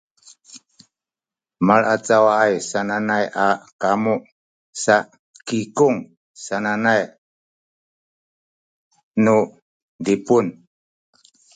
[1.67, 2.33] malaacawa
[2.69, 3.47] sananay a
[3.81, 4.15] kamu
[4.83, 4.95] sa
[5.47, 5.97] “kikung”
[6.45, 7.01] sananay
[9.23, 9.35] nu
[10.05, 10.45] Zipun